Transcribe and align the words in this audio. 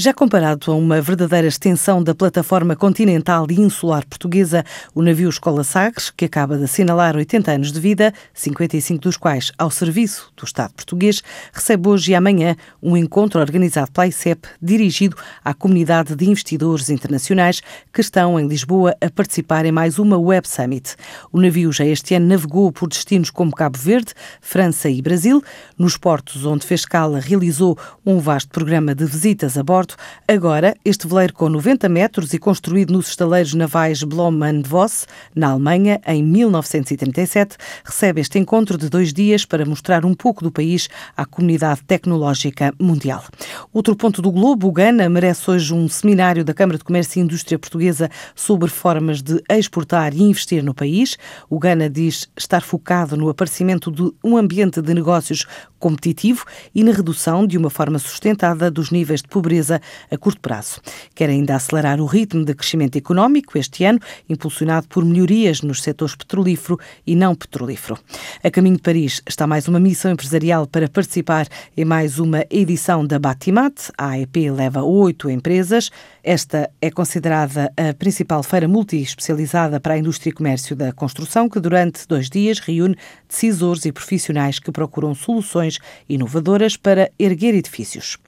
Já 0.00 0.14
comparado 0.14 0.70
a 0.70 0.76
uma 0.76 1.00
verdadeira 1.00 1.48
extensão 1.48 2.00
da 2.00 2.14
plataforma 2.14 2.76
continental 2.76 3.44
e 3.50 3.60
insular 3.60 4.06
portuguesa, 4.06 4.64
o 4.94 5.02
navio 5.02 5.28
Escola 5.28 5.64
Sagres, 5.64 6.08
que 6.08 6.24
acaba 6.24 6.56
de 6.56 6.62
assinalar 6.62 7.16
80 7.16 7.50
anos 7.50 7.72
de 7.72 7.80
vida, 7.80 8.14
55 8.32 9.02
dos 9.02 9.16
quais 9.16 9.50
ao 9.58 9.72
serviço 9.72 10.32
do 10.36 10.44
Estado 10.44 10.72
português, 10.72 11.20
recebe 11.52 11.88
hoje 11.88 12.12
e 12.12 12.14
amanhã 12.14 12.54
um 12.80 12.96
encontro 12.96 13.40
organizado 13.40 13.90
pela 13.90 14.06
ICEP 14.06 14.46
dirigido 14.62 15.16
à 15.44 15.52
comunidade 15.52 16.14
de 16.14 16.30
investidores 16.30 16.90
internacionais 16.90 17.60
que 17.92 18.00
estão 18.00 18.38
em 18.38 18.46
Lisboa 18.46 18.94
a 19.00 19.10
participar 19.10 19.66
em 19.66 19.72
mais 19.72 19.98
uma 19.98 20.16
Web 20.16 20.48
Summit. 20.48 20.94
O 21.32 21.40
navio 21.40 21.72
já 21.72 21.84
este 21.84 22.14
ano 22.14 22.28
navegou 22.28 22.70
por 22.70 22.88
destinos 22.88 23.30
como 23.30 23.50
Cabo 23.50 23.76
Verde, 23.76 24.14
França 24.40 24.88
e 24.88 25.02
Brasil. 25.02 25.42
Nos 25.76 25.96
portos 25.96 26.44
onde 26.44 26.64
fez 26.64 26.82
escala, 26.82 27.18
realizou 27.18 27.76
um 28.06 28.20
vasto 28.20 28.50
programa 28.50 28.94
de 28.94 29.04
visitas 29.04 29.58
a 29.58 29.62
bordo 29.64 29.87
Agora, 30.26 30.76
este 30.84 31.06
veleiro 31.06 31.32
com 31.32 31.48
90 31.48 31.88
metros 31.88 32.32
e 32.32 32.38
construído 32.38 32.92
nos 32.92 33.08
estaleiros 33.08 33.54
navais 33.54 34.02
Blom 34.02 34.32
Voss, 34.66 35.06
na 35.34 35.50
Alemanha, 35.50 36.00
em 36.06 36.22
1937, 36.22 37.56
recebe 37.84 38.20
este 38.20 38.38
encontro 38.38 38.76
de 38.76 38.88
dois 38.88 39.12
dias 39.12 39.44
para 39.44 39.64
mostrar 39.64 40.04
um 40.04 40.14
pouco 40.14 40.42
do 40.42 40.50
país 40.50 40.88
à 41.16 41.24
comunidade 41.24 41.82
tecnológica 41.82 42.72
mundial. 42.78 43.24
Outro 43.72 43.96
ponto 43.96 44.20
do 44.20 44.30
globo, 44.30 44.68
o 44.68 44.72
Gana, 44.72 45.08
merece 45.08 45.50
hoje 45.50 45.72
um 45.72 45.88
seminário 45.88 46.44
da 46.44 46.54
Câmara 46.54 46.78
de 46.78 46.84
Comércio 46.84 47.18
e 47.18 47.22
Indústria 47.22 47.58
Portuguesa 47.58 48.10
sobre 48.34 48.68
formas 48.68 49.22
de 49.22 49.42
exportar 49.50 50.14
e 50.14 50.22
investir 50.22 50.62
no 50.62 50.74
país. 50.74 51.16
O 51.48 51.58
Gana 51.58 51.88
diz 51.88 52.28
estar 52.36 52.62
focado 52.62 53.16
no 53.16 53.28
aparecimento 53.28 53.90
de 53.90 54.12
um 54.22 54.36
ambiente 54.36 54.80
de 54.80 54.94
negócios 54.94 55.46
competitivo 55.78 56.44
e 56.74 56.82
na 56.82 56.92
redução 56.92 57.46
de 57.46 57.56
uma 57.56 57.70
forma 57.70 57.98
sustentada 57.98 58.70
dos 58.70 58.90
níveis 58.90 59.22
de 59.22 59.28
pobreza 59.28 59.77
a 60.10 60.16
curto 60.18 60.40
prazo. 60.40 60.80
Quer 61.14 61.30
ainda 61.30 61.56
acelerar 61.56 62.00
o 62.00 62.06
ritmo 62.06 62.44
de 62.44 62.54
crescimento 62.54 62.96
económico 62.96 63.58
este 63.58 63.84
ano, 63.84 64.00
impulsionado 64.28 64.88
por 64.88 65.04
melhorias 65.04 65.62
nos 65.62 65.82
setores 65.82 66.14
petrolífero 66.14 66.78
e 67.06 67.14
não 67.14 67.34
petrolífero. 67.34 67.98
A 68.42 68.50
caminho 68.50 68.76
de 68.76 68.82
Paris 68.82 69.22
está 69.26 69.46
mais 69.46 69.68
uma 69.68 69.80
missão 69.80 70.10
empresarial 70.10 70.66
para 70.66 70.88
participar 70.88 71.46
em 71.76 71.84
mais 71.84 72.18
uma 72.18 72.44
edição 72.50 73.06
da 73.06 73.18
Batimat. 73.18 73.90
A 73.96 74.10
AEP 74.10 74.50
leva 74.50 74.82
oito 74.82 75.30
empresas. 75.30 75.90
Esta 76.22 76.70
é 76.80 76.90
considerada 76.90 77.72
a 77.76 77.94
principal 77.94 78.42
feira 78.42 78.68
multi-especializada 78.68 79.80
para 79.80 79.94
a 79.94 79.98
indústria 79.98 80.30
e 80.30 80.32
comércio 80.32 80.76
da 80.76 80.92
construção, 80.92 81.48
que 81.48 81.60
durante 81.60 82.06
dois 82.06 82.28
dias 82.28 82.58
reúne 82.58 82.96
decisores 83.26 83.84
e 83.84 83.92
profissionais 83.92 84.58
que 84.58 84.70
procuram 84.70 85.14
soluções 85.14 85.78
inovadoras 86.08 86.76
para 86.76 87.10
erguer 87.18 87.54
edifícios. 87.54 88.18